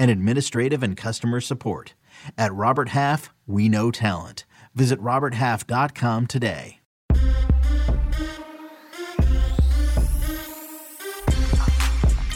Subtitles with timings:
[0.00, 1.92] and administrative and customer support.
[2.38, 4.46] At Robert Half, we know talent.
[4.74, 6.78] Visit RobertHalf.com today.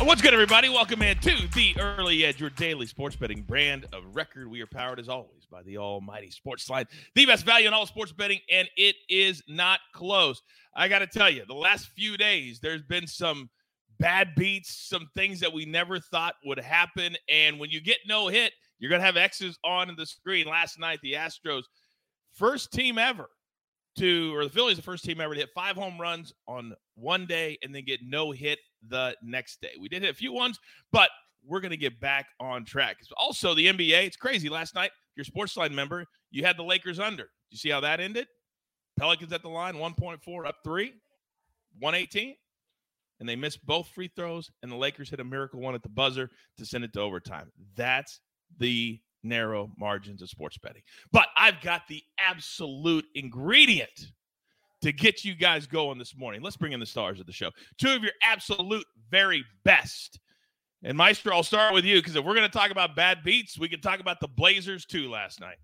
[0.01, 0.69] What's good, everybody?
[0.69, 4.51] Welcome in to the Early Edge, your daily sports betting brand of record.
[4.51, 6.85] We are powered, as always, by the almighty SportsLine,
[7.15, 10.43] the best value in all sports betting, and it is not close.
[10.77, 13.49] I got to tell you, the last few days, there's been some–
[13.99, 17.17] bad beats, some things that we never thought would happen.
[17.29, 20.47] And when you get no hit, you're going to have X's on the screen.
[20.47, 21.63] Last night, the Astros,
[22.33, 23.29] first team ever
[23.97, 27.27] to, or the Phillies, the first team ever to hit five home runs on one
[27.27, 29.73] day and then get no hit the next day.
[29.81, 30.59] We did hit a few ones,
[30.93, 31.11] but
[31.47, 32.99] we're going to get back on track.
[33.17, 34.49] Also, the NBA, it's crazy.
[34.49, 37.29] Last night, your sports line member, you had the Lakers under.
[37.51, 38.27] You see how that ended?
[38.99, 40.95] Pelicans at the line, 1.4 up three,
[41.79, 42.37] 118
[43.21, 45.89] and they missed both free throws, and the Lakers hit a miracle one at the
[45.89, 47.51] buzzer to send it to overtime.
[47.77, 48.21] That's
[48.59, 50.83] the narrow margins of sports betting.
[51.13, 54.13] But I've got the absolute ingredient
[54.83, 56.43] to get you guys going this morning.
[56.43, 57.51] Let's bring in the stars of the show.
[57.79, 60.21] Two of your absolute very best.
[60.83, 63.59] And Maestro, I'll start with you because if we're going to talk about bad beats,
[63.59, 65.57] we can talk about the Blazers too last night.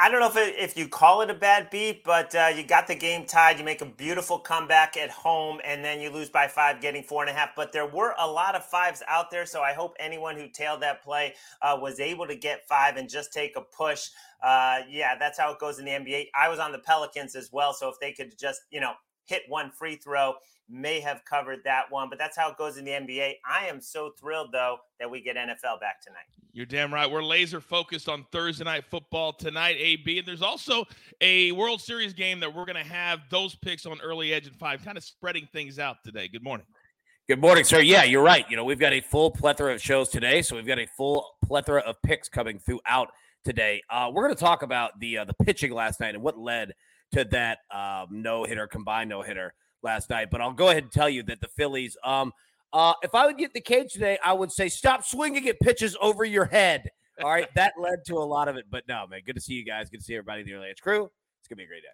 [0.00, 2.62] I don't know if it, if you call it a bad beat, but uh, you
[2.62, 3.58] got the game tied.
[3.58, 7.24] You make a beautiful comeback at home, and then you lose by five, getting four
[7.24, 7.50] and a half.
[7.56, 10.82] But there were a lot of fives out there, so I hope anyone who tailed
[10.82, 14.10] that play uh, was able to get five and just take a push.
[14.40, 16.26] Uh, yeah, that's how it goes in the NBA.
[16.32, 18.92] I was on the Pelicans as well, so if they could just you know
[19.28, 20.34] hit one free throw,
[20.68, 22.08] may have covered that one.
[22.08, 23.34] But that's how it goes in the NBA.
[23.48, 26.26] I am so thrilled though that we get NFL back tonight.
[26.52, 27.08] You're damn right.
[27.08, 30.18] We're laser focused on Thursday night football tonight, AB.
[30.18, 30.84] And there's also
[31.20, 34.56] a World Series game that we're going to have those picks on early edge and
[34.56, 36.26] five, kind of spreading things out today.
[36.26, 36.66] Good morning.
[37.28, 37.80] Good morning, sir.
[37.80, 38.46] Yeah, you're right.
[38.48, 41.26] You know, we've got a full plethora of shows today, so we've got a full
[41.44, 43.10] plethora of picks coming throughout
[43.44, 43.82] today.
[43.90, 46.72] Uh, we're going to talk about the uh, the pitching last night and what led
[47.12, 50.28] to that um, no hitter, combined no hitter last night.
[50.30, 52.32] But I'll go ahead and tell you that the Phillies, um,
[52.72, 55.96] uh, if I would get the cage today, I would say stop swinging at pitches
[56.00, 56.88] over your head.
[57.22, 58.66] All right, that led to a lot of it.
[58.70, 59.90] But no, man, good to see you guys.
[59.90, 61.10] Good to see everybody in the early edge crew.
[61.40, 61.88] It's gonna be a great day.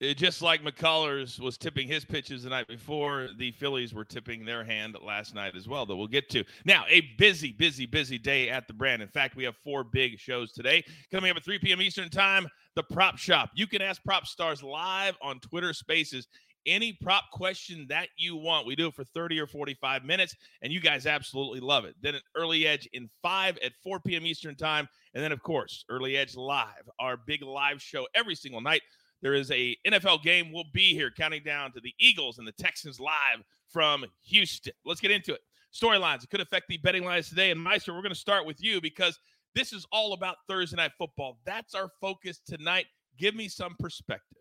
[0.00, 4.44] It, just like McCullers was tipping his pitches the night before, the Phillies were tipping
[4.44, 6.44] their hand last night as well, that we'll get to.
[6.64, 9.02] Now, a busy, busy, busy day at the brand.
[9.02, 10.82] In fact, we have four big shows today.
[11.12, 11.80] Coming up at 3 p.m.
[11.80, 13.50] Eastern Time, the Prop Shop.
[13.54, 16.28] You can ask Prop Stars live on Twitter Spaces
[16.66, 18.66] any prop question that you want.
[18.66, 21.94] We do it for 30 or 45 minutes, and you guys absolutely love it.
[22.00, 24.26] Then an early edge in 5 at 4 p.m.
[24.26, 24.88] Eastern Time.
[25.14, 28.82] And then, of course, early edge live, our big live show every single night.
[29.22, 30.52] There is a NFL game.
[30.52, 34.72] We'll be here counting down to the Eagles and the Texans live from Houston.
[34.84, 35.40] Let's get into it.
[35.72, 36.22] Storylines.
[36.22, 37.50] It could affect the betting lines today.
[37.50, 39.18] And Meister, we're going to start with you because
[39.54, 41.38] this is all about Thursday night football.
[41.44, 42.86] That's our focus tonight.
[43.18, 44.38] Give me some perspective.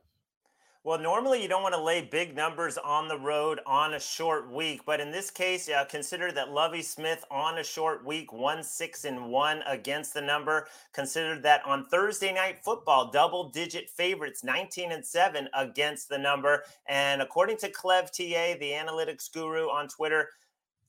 [0.85, 4.51] Well, normally you don't want to lay big numbers on the road on a short
[4.51, 8.61] week, but in this case, uh, consider that Lovie Smith on a short week, one
[8.61, 10.67] six and one against the number.
[10.91, 16.65] Consider that on Thursday night football, double digit favorites, 19 and seven against the number.
[16.89, 20.27] And according to Clev TA, the analytics guru on Twitter,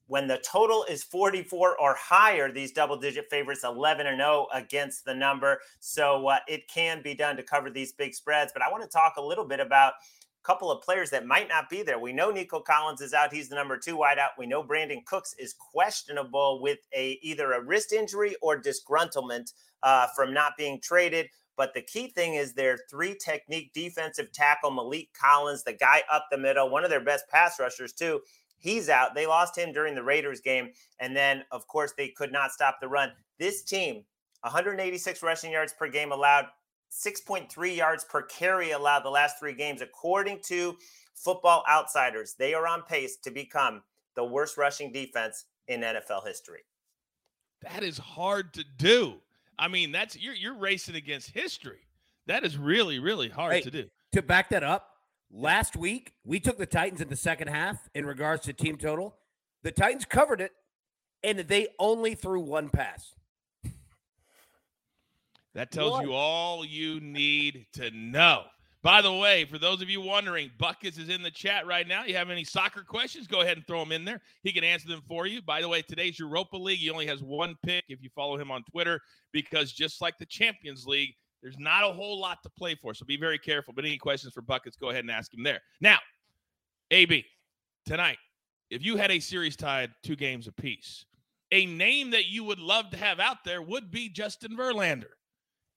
[0.06, 5.05] when the total is 44 or higher, these double digit favorites 11 and 0 against
[5.05, 5.61] the number.
[5.81, 8.53] So uh, it can be done to cover these big spreads.
[8.53, 11.49] But I want to talk a little bit about a couple of players that might
[11.49, 11.99] not be there.
[11.99, 13.33] We know Nico Collins is out.
[13.33, 14.31] He's the number two wideout.
[14.39, 19.53] We know Brandin Cooks is questionable with a either a wrist injury or disgruntlement
[19.83, 21.29] uh, from not being traded.
[21.56, 26.27] But the key thing is their three technique defensive tackle, Maliek Collins, the guy up
[26.31, 28.21] the middle, one of their best pass rushers, too.
[28.65, 29.15] He's out.
[29.15, 30.71] They lost him during the Raiders game.
[30.99, 33.13] And then, of course, they could not stop the run.
[33.39, 34.05] This team,
[34.41, 36.47] 186 rushing yards per game allowed,
[36.91, 39.83] 6.3 yards per carry allowed the last three games.
[39.83, 40.79] According to
[41.15, 43.83] Football Outsiders, they are on pace to become
[44.17, 46.61] the worst rushing defense in NFL history.
[47.61, 49.17] That is hard to do.
[49.59, 51.87] I mean, that's you're you're racing against history.
[52.27, 53.85] That is really really hard Hey, to do.
[54.13, 54.94] To back that up,
[55.31, 59.17] last week we took the Titans in the second half in regards to team total.
[59.62, 60.53] The Titans covered it,
[61.23, 63.15] and they only threw one pass.
[65.55, 66.05] That tells What?
[66.05, 68.43] you all you need to know.
[68.82, 72.05] By the way, for those of you wondering, Buckets is in the chat right now.
[72.05, 73.27] You have any soccer questions?
[73.27, 74.20] Go ahead and throw them in there.
[74.43, 75.41] He can answer them for you.
[75.41, 76.81] By the way, today's Europa League.
[76.81, 79.00] He only has one pick if you follow him on Twitter,
[79.32, 82.94] because just like the Champions League, there's not a whole lot to play for.
[82.94, 83.75] So be very careful.
[83.75, 85.61] But any questions for Buckets, go ahead and ask him there.
[85.79, 85.99] Now,
[86.91, 87.23] AB,
[87.85, 88.17] tonight,
[88.70, 91.05] if you had a series tied two games apiece,
[91.52, 95.12] a name that you would love to have out there would be Justin Verlander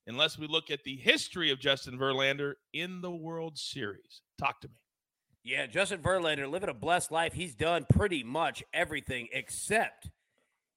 [0.07, 4.21] unless we look at the history of Justin Verlander in the World Series.
[4.39, 4.75] Talk to me.
[5.43, 7.33] Yeah, Justin Verlander living a blessed life.
[7.33, 10.09] He's done pretty much everything except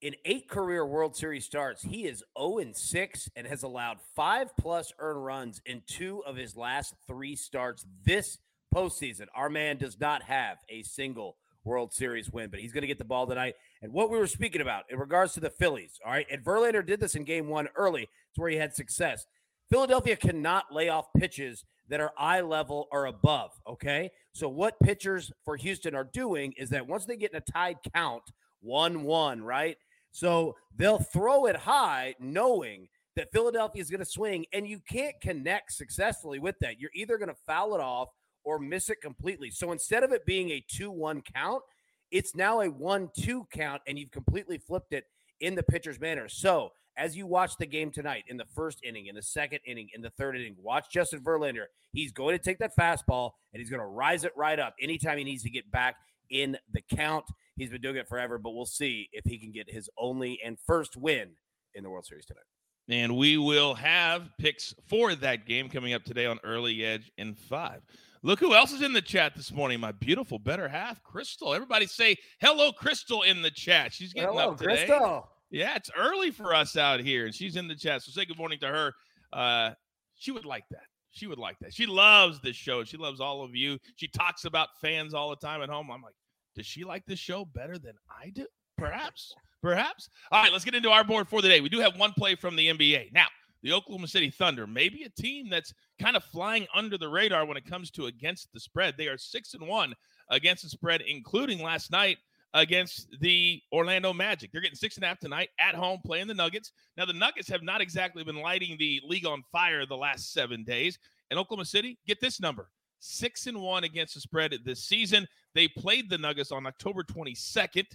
[0.00, 4.92] in eight career World Series starts, he is 0 6 and has allowed five plus
[4.98, 8.38] earned runs in two of his last three starts this
[8.74, 9.26] postseason.
[9.34, 12.98] Our man does not have a single World Series win, but he's going to get
[12.98, 13.54] the ball tonight.
[13.82, 16.84] And what we were speaking about in regards to the Phillies, all right, and Verlander
[16.84, 18.02] did this in game one early.
[18.02, 19.26] It's where he had success.
[19.68, 23.50] Philadelphia cannot lay off pitches that are eye level or above.
[23.66, 24.10] Okay.
[24.32, 27.76] So, what pitchers for Houston are doing is that once they get in a tied
[27.94, 28.22] count,
[28.60, 29.76] 1 1, right?
[30.12, 35.20] So, they'll throw it high knowing that Philadelphia is going to swing, and you can't
[35.20, 36.80] connect successfully with that.
[36.80, 38.08] You're either going to foul it off
[38.44, 39.50] or miss it completely.
[39.50, 41.62] So, instead of it being a 2 1 count,
[42.10, 45.04] it's now a 1 2 count, and you've completely flipped it
[45.40, 46.28] in the pitcher's manner.
[46.28, 49.88] So, as you watch the game tonight in the first inning, in the second inning,
[49.94, 51.64] in the third inning, watch Justin Verlander.
[51.92, 55.18] He's going to take that fastball and he's going to rise it right up anytime
[55.18, 55.96] he needs to get back
[56.30, 57.24] in the count.
[57.60, 60.58] He's been doing it forever, but we'll see if he can get his only and
[60.66, 61.28] first win
[61.74, 62.40] in the World Series tonight.
[62.88, 67.34] And we will have picks for that game coming up today on Early Edge in
[67.34, 67.82] five.
[68.22, 69.78] Look who else is in the chat this morning.
[69.78, 71.52] My beautiful better half, Crystal.
[71.52, 73.92] Everybody say hello, Crystal, in the chat.
[73.92, 74.86] She's getting up today.
[74.86, 75.28] Crystal.
[75.50, 78.02] Yeah, it's early for us out here, and she's in the chat.
[78.02, 78.92] So say good morning to her.
[79.34, 79.72] Uh,
[80.16, 80.84] she would like that.
[81.10, 81.74] She would like that.
[81.74, 82.84] She loves this show.
[82.84, 83.76] She loves all of you.
[83.96, 85.90] She talks about fans all the time at home.
[85.90, 86.14] I'm like,
[86.54, 88.46] does she like this show better than I do?
[88.76, 89.34] Perhaps.
[89.62, 90.08] Perhaps.
[90.32, 91.60] All right, let's get into our board for the day.
[91.60, 93.12] We do have one play from the NBA.
[93.12, 93.26] Now,
[93.62, 97.58] the Oklahoma City Thunder, maybe a team that's kind of flying under the radar when
[97.58, 98.94] it comes to against the spread.
[98.96, 99.94] They are six and one
[100.30, 102.18] against the spread, including last night
[102.54, 104.50] against the Orlando Magic.
[104.50, 106.72] They're getting six and a half tonight at home playing the Nuggets.
[106.96, 110.64] Now, the Nuggets have not exactly been lighting the league on fire the last seven
[110.64, 110.98] days.
[111.30, 112.70] And Oklahoma City, get this number
[113.00, 115.26] six and one against the spread this season.
[115.54, 117.86] They played the Nuggets on October 22nd,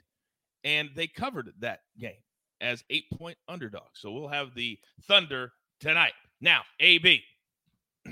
[0.64, 2.18] and they covered that game
[2.62, 4.00] as eight point underdogs.
[4.00, 6.14] So we'll have the Thunder tonight.
[6.42, 7.24] Now, AB.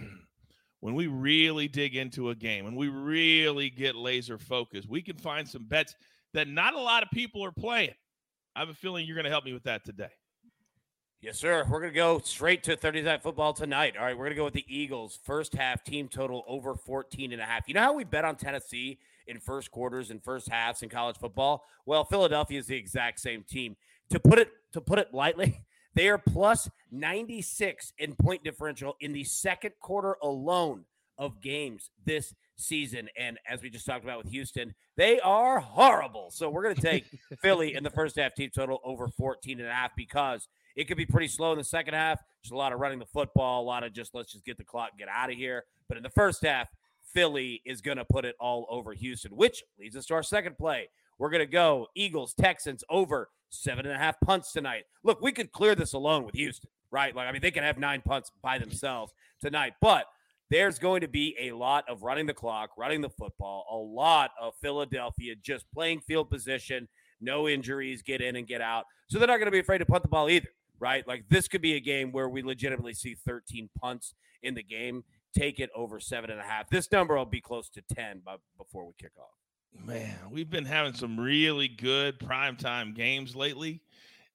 [0.79, 5.15] When we really dig into a game, when we really get laser focused, we can
[5.15, 5.95] find some bets
[6.33, 7.93] that not a lot of people are playing.
[8.53, 10.09] I have a feeling you're going to help me with that today.
[11.23, 11.65] Yes, sir.
[11.69, 13.95] We're going to go straight to Thursday Night Football tonight.
[13.97, 15.17] All right, we're going to go with the Eagles.
[15.23, 17.65] First half team total over 14 and a half.
[17.65, 21.15] You know how we bet on Tennessee in first quarters and first halves in college
[21.15, 21.63] football?
[21.85, 23.77] Well, Philadelphia is the exact same team.
[24.09, 25.61] To put it to put it lightly,
[25.95, 30.83] they are plus 96 in point differential in the second quarter alone
[31.17, 33.07] of games this season.
[33.17, 36.31] And as we just talked about with Houston, they are horrible.
[36.31, 37.05] So we're going to take
[37.41, 40.97] Philly in the first half team total over 14 and a half because it could
[40.97, 42.19] be pretty slow in the second half.
[42.43, 44.63] There's a lot of running the football, a lot of just let's just get the
[44.63, 45.65] clock, get out of here.
[45.87, 46.69] But in the first half,
[47.13, 50.57] Philly is going to put it all over Houston, which leads us to our second
[50.57, 50.89] play.
[51.19, 54.85] We're going to go Eagles, Texans over seven and a half punts tonight.
[55.03, 57.15] Look, we could clear this alone with Houston, right?
[57.15, 60.07] Like, I mean, they can have nine punts by themselves tonight, but
[60.49, 64.31] there's going to be a lot of running the clock, running the football, a lot
[64.41, 66.87] of Philadelphia just playing field position,
[67.21, 68.85] no injuries, get in and get out.
[69.09, 70.49] So they're not going to be afraid to punt the ball either,
[70.83, 71.07] right?
[71.07, 74.13] Like this could be a game where we legitimately see 13 punts
[74.43, 75.03] in the game.
[75.35, 76.69] Take it over seven and a half.
[76.69, 79.85] This number will be close to 10 by, before we kick off.
[79.87, 83.81] Man, we've been having some really good primetime games lately.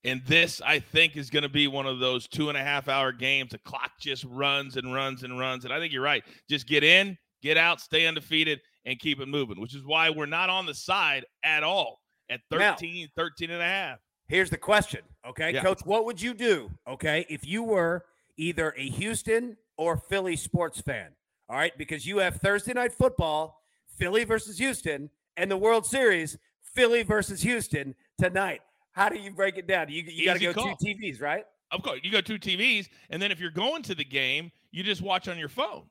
[0.05, 2.89] And this, I think, is going to be one of those two and a half
[2.89, 3.51] hour games.
[3.51, 5.65] The clock just runs and runs and runs.
[5.65, 6.25] And I think you're right.
[6.49, 10.27] Just get in, get out, stay undefeated, and keep it moving, which is why we're
[10.27, 12.01] not on the side at all
[12.31, 13.99] at 13, Now- 13 and a half.
[14.29, 15.63] Here's the question, okay, Yeah.
[15.63, 15.81] coach?
[15.85, 18.05] What would you do, okay, if you were
[18.37, 21.13] either a Houston or Philly sports fan.
[21.49, 23.63] All right, because you have Thursday night football,
[23.97, 28.61] Philly versus Houston, and the World Series, Philly versus Houston tonight.
[28.93, 29.89] How do you break it down?
[29.89, 30.77] You, you got to go call.
[30.77, 31.45] two TVs, right?
[31.71, 34.83] Of course, you go two TVs, and then if you're going to the game, you
[34.83, 35.85] just watch on your phone.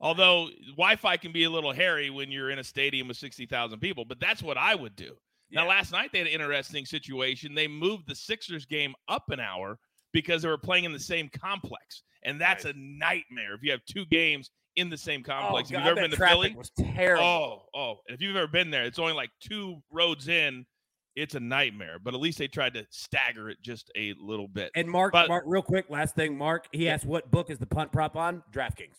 [0.00, 3.80] Although Wi-Fi can be a little hairy when you're in a stadium with sixty thousand
[3.80, 5.16] people, but that's what I would do.
[5.50, 5.62] Yeah.
[5.62, 7.54] Now, last night they had an interesting situation.
[7.54, 9.78] They moved the Sixers game up an hour
[10.12, 12.74] because they were playing in the same complex, and that's right.
[12.74, 15.70] a nightmare if you have two games in the same oh, complex.
[15.70, 17.24] Oh, God, if you've ever been to Philly, was terrible.
[17.24, 20.64] Oh, oh, if you've ever been there, it's only like two roads in.
[21.16, 24.70] It's a nightmare, but at least they tried to stagger it just a little bit.
[24.74, 27.66] And Mark, but, Mark, real quick, last thing, Mark, he asked what book is the
[27.66, 28.42] punt prop on?
[28.52, 28.98] DraftKings.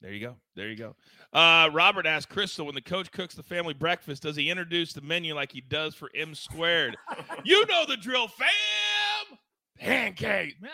[0.00, 0.36] There you go.
[0.54, 0.96] There you go.
[1.32, 5.00] Uh, Robert asked Crystal when the coach cooks the family breakfast, does he introduce the
[5.00, 6.96] menu like he does for M squared?
[7.44, 9.38] you know the drill, fam.
[9.78, 10.56] Pancake.
[10.60, 10.70] Well,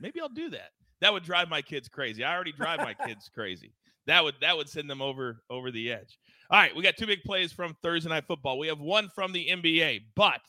[0.00, 0.70] maybe I'll do that.
[1.00, 2.24] That would drive my kids crazy.
[2.24, 3.72] I already drive my kids crazy.
[4.06, 6.18] That would that would send them over over the edge.
[6.50, 8.58] All right, we got two big plays from Thursday night football.
[8.58, 10.40] We have one from the NBA, but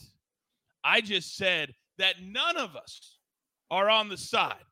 [0.83, 3.17] I just said that none of us
[3.71, 4.63] are on the side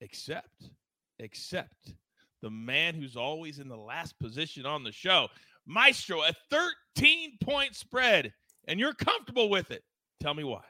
[0.00, 0.70] except
[1.18, 1.94] except
[2.42, 5.28] the man who's always in the last position on the show.
[5.66, 8.32] Maestro, a 13 point spread,
[8.66, 9.82] and you're comfortable with it.
[10.20, 10.62] Tell me why.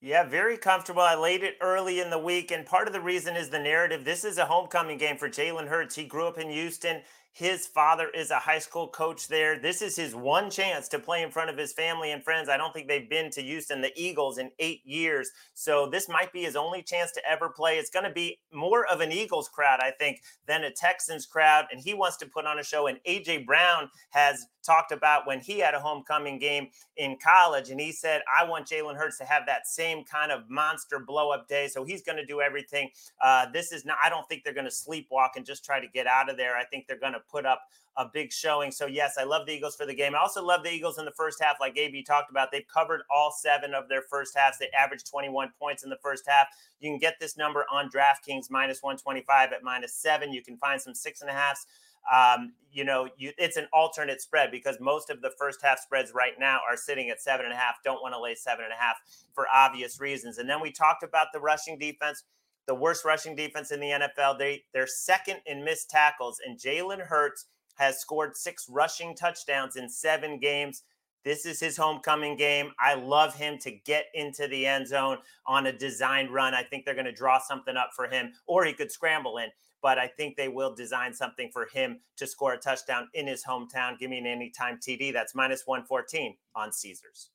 [0.00, 1.02] Yeah, very comfortable.
[1.02, 4.04] I laid it early in the week, and part of the reason is the narrative.
[4.04, 5.94] This is a homecoming game for Jalen Hurts.
[5.94, 7.02] He grew up in Houston.
[7.36, 9.58] His father is a high school coach there.
[9.58, 12.48] This is his one chance to play in front of his family and friends.
[12.48, 15.30] I don't think they've been to Houston, the Eagles, in eight years.
[15.52, 17.76] So this might be his only chance to ever play.
[17.76, 21.66] It's going to be more of an Eagles crowd, I think, than a Texans crowd.
[21.70, 22.86] And he wants to put on a show.
[22.86, 23.44] And A.J.
[23.44, 27.68] Brown has talked about when he had a homecoming game in college.
[27.68, 31.32] And he said, I want Jalen Hurts to have that same kind of monster blow
[31.32, 31.68] up day.
[31.68, 32.88] So he's going to do everything.
[33.22, 35.86] Uh, this is not, I don't think they're going to sleepwalk and just try to
[35.86, 36.56] get out of there.
[36.56, 37.62] I think they're going to put up
[37.96, 38.70] a big showing.
[38.70, 40.14] So, yes, I love the Eagles for the game.
[40.14, 42.52] I also love the Eagles in the first half, like AB talked about.
[42.52, 44.58] They've covered all seven of their first halves.
[44.58, 46.48] They averaged 21 points in the first half.
[46.80, 50.32] You can get this number on DraftKings minus 125 at minus seven.
[50.32, 51.66] You can find some six and a halfs.
[52.12, 56.12] Um, you know, you, it's an alternate spread because most of the first half spreads
[56.14, 57.76] right now are sitting at seven and a half.
[57.82, 58.96] Don't want to lay seven and a half
[59.32, 60.38] for obvious reasons.
[60.38, 62.22] And then we talked about the rushing defense
[62.66, 64.38] the worst rushing defense in the NFL.
[64.38, 67.46] They they're second in missed tackles, and Jalen Hurts
[67.76, 70.82] has scored six rushing touchdowns in seven games.
[71.24, 72.70] This is his homecoming game.
[72.78, 76.54] I love him to get into the end zone on a designed run.
[76.54, 79.48] I think they're going to draw something up for him, or he could scramble in.
[79.82, 83.44] But I think they will design something for him to score a touchdown in his
[83.44, 83.98] hometown.
[83.98, 85.12] Give me an anytime TD.
[85.12, 87.30] That's minus 114 on Caesars.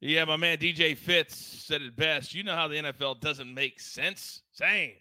[0.00, 2.34] Yeah, my man DJ Fitz said it best.
[2.34, 4.42] You know how the NFL doesn't make sense?
[4.52, 4.92] Same.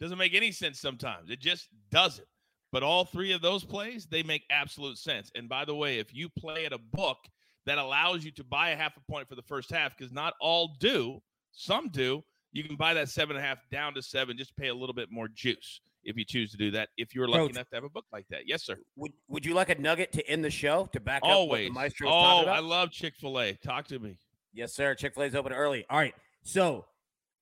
[0.00, 1.30] Doesn't make any sense sometimes.
[1.30, 2.26] It just doesn't.
[2.72, 5.30] But all three of those plays, they make absolute sense.
[5.36, 7.18] And by the way, if you play at a book
[7.66, 10.34] that allows you to buy a half a point for the first half, because not
[10.40, 11.20] all do,
[11.52, 14.68] some do, you can buy that seven and a half down to seven, just pay
[14.68, 16.88] a little bit more juice if you choose to do that.
[16.96, 18.76] If you're lucky Coach, enough to have a book like that, yes, sir.
[18.96, 21.68] Would Would you like a nugget to end the show to back Always.
[21.68, 23.52] up Maestro Oh, I love Chick Fil A.
[23.54, 24.16] Talk to me.
[24.52, 24.94] Yes, sir.
[24.94, 25.86] Chick Fil A's open early.
[25.88, 26.86] All right, so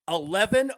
[0.08, 0.70] 11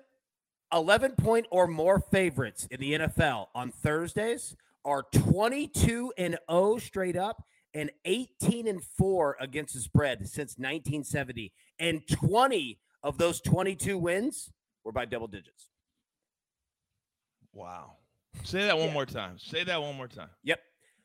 [0.73, 7.17] 11 point or more favorites in the NFL on Thursdays are 22 and 0 straight
[7.17, 11.53] up and 18 and 4 against the spread since 1970.
[11.79, 14.51] And 20 of those 22 wins
[14.85, 15.69] were by double digits.
[17.53, 17.97] Wow.
[18.45, 18.95] Say that one yeah.
[18.95, 19.39] more time.
[19.39, 20.31] Say that one more time.
[20.43, 20.61] Yep.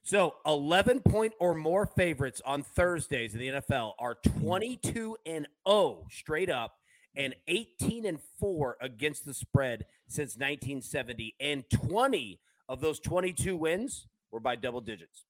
[0.08, 6.06] So 11 point or more favorites on Thursdays in the NFL are 22 and 0
[6.10, 6.78] straight up
[7.14, 14.08] and 18 and 4 against the spread since 1970 and 20 of those 22 wins
[14.32, 15.26] were by double digits.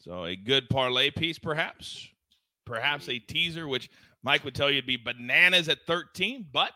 [0.00, 2.08] So a good parlay piece perhaps.
[2.66, 3.90] Perhaps a teaser which
[4.24, 6.72] Mike would tell you would be bananas at 13, but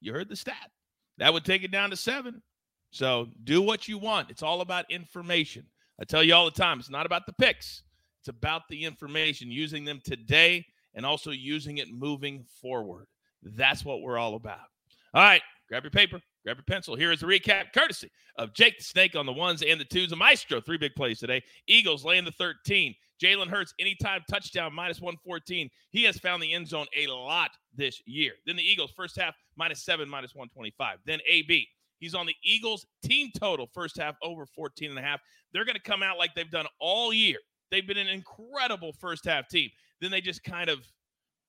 [0.00, 0.72] you heard the stat.
[1.18, 2.42] That would take it down to 7.
[2.90, 4.30] So do what you want.
[4.30, 5.66] It's all about information.
[6.00, 7.82] I tell you all the time, it's not about the picks.
[8.20, 13.06] It's about the information, using them today and also using it moving forward.
[13.42, 14.66] That's what we're all about.
[15.12, 16.96] All right, grab your paper, grab your pencil.
[16.96, 20.12] Here is the recap, courtesy of Jake the Snake on the ones and the twos.
[20.12, 21.42] A Maestro, three big plays today.
[21.66, 22.94] Eagles laying the 13.
[23.22, 25.70] Jalen Hurts, anytime touchdown, minus 114.
[25.90, 28.32] He has found the end zone a lot this year.
[28.44, 30.98] Then the Eagles, first half, minus seven, minus 125.
[31.06, 31.68] Then AB.
[32.04, 35.20] He's on the Eagles team total first half over 14 and a half.
[35.54, 37.38] They're going to come out like they've done all year.
[37.70, 39.70] They've been an incredible first half team.
[40.02, 40.86] Then they just kind of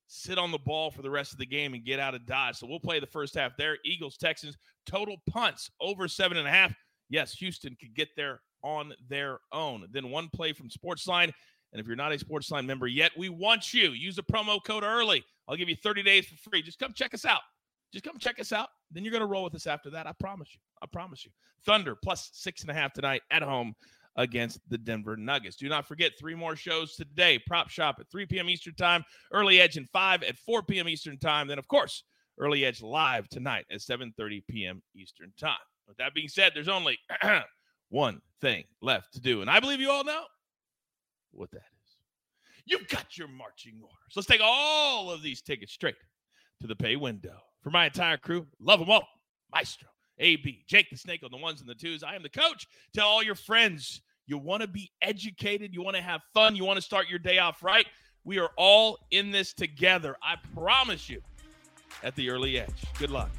[0.07, 2.55] sit on the ball for the rest of the game and get out of dodge.
[2.55, 3.79] So we'll play the first half there.
[3.83, 6.73] Eagles, Texans, total punts over seven and a half.
[7.09, 9.85] Yes, Houston could get there on their own.
[9.91, 11.33] Then one play from Sportsline.
[11.73, 13.89] And if you're not a Sportsline member yet, we want you.
[13.89, 15.25] Use the promo code early.
[15.49, 16.61] I'll give you 30 days for free.
[16.61, 17.41] Just come check us out.
[17.91, 18.69] Just come check us out.
[18.91, 20.07] Then you're going to roll with us after that.
[20.07, 20.59] I promise you.
[20.81, 21.31] I promise you.
[21.65, 23.73] Thunder plus six and a half tonight at home
[24.15, 25.57] against the Denver Nuggets.
[25.57, 27.39] Do not forget three more shows today.
[27.47, 28.49] Prop Shop at 3 p.m.
[28.49, 30.87] Eastern Time, Early Edge and 5 at 4 p.m.
[30.87, 31.47] Eastern Time.
[31.47, 32.03] Then, of course,
[32.37, 34.81] Early Edge live tonight at 7:30 p.m.
[34.95, 35.57] Eastern Time.
[35.87, 36.97] With that being said, there's only
[37.89, 40.23] one thing left to do, and I believe you all know
[41.31, 41.97] what that is.
[42.65, 44.13] You've got your marching orders.
[44.15, 45.95] Let's take all of these tickets straight
[46.61, 47.37] to the pay window.
[47.65, 49.07] For my entire crew, love them all.
[49.51, 49.87] Maestro,
[50.19, 52.03] AB, Jake the Snake on the ones and the twos.
[52.03, 52.67] I am the coach.
[52.93, 56.63] Tell all your friends you want to be educated, you want to have fun, you
[56.63, 57.87] want to start your day off right.
[58.23, 60.15] We are all in this together.
[60.21, 61.23] I promise you
[62.03, 62.83] at the early edge.
[62.99, 63.31] Good luck.